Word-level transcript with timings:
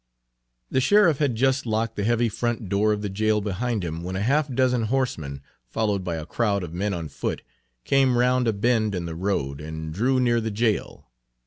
The 0.71 0.81
sheriff 0.81 1.19
had 1.19 1.35
just 1.35 1.67
locked 1.67 1.95
the 1.95 2.03
heavy 2.03 2.27
front 2.27 2.67
door 2.69 2.91
of 2.91 3.03
the 3.03 3.07
jail 3.09 3.39
behind 3.39 3.83
him 3.83 4.01
when 4.01 4.15
a 4.15 4.21
half 4.23 4.51
dozen 4.51 4.85
horsemen, 4.85 5.43
followed 5.67 6.03
by 6.03 6.15
a 6.15 6.25
crowd 6.25 6.63
of 6.63 6.73
men 6.73 6.91
on 6.95 7.07
foot, 7.07 7.43
came 7.83 8.17
round 8.17 8.47
a 8.47 8.53
bend 8.53 8.95
in 8.95 9.05
the 9.05 9.13
road 9.13 9.61
and 9.61 9.93
drew 9.93 10.19
near 10.19 10.41
the 10.41 10.49
jail. 10.49 11.11